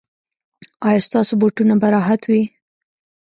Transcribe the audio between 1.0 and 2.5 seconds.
ستاسو بوټونه به راحت وي؟